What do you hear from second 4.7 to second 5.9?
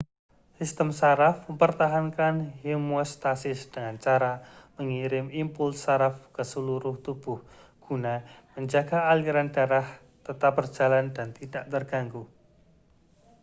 mengirim impuls